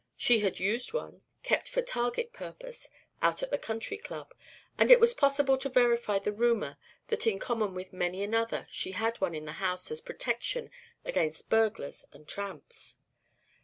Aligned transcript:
She 0.17 0.39
had 0.39 0.57
used 0.59 0.93
one, 0.93 1.21
kept 1.43 1.69
for 1.69 1.83
target 1.83 2.33
purpose, 2.33 2.89
out 3.21 3.43
at 3.43 3.51
the 3.51 3.57
Country 3.59 3.99
Club, 3.99 4.33
and 4.75 4.89
it 4.89 4.99
was 4.99 5.11
impossible 5.11 5.57
to 5.57 5.69
verify 5.69 6.17
the 6.17 6.31
rumor 6.31 6.77
that 7.09 7.27
in 7.27 7.37
common 7.37 7.75
with 7.75 7.93
many 7.93 8.23
another, 8.23 8.65
she 8.71 8.93
had 8.93 9.21
one 9.21 9.35
in 9.35 9.45
the 9.45 9.51
house 9.61 9.91
as 9.91 9.99
a 9.99 10.03
protection 10.03 10.71
against 11.05 11.49
burglars 11.51 12.03
and 12.13 12.27
tramps. 12.27 12.97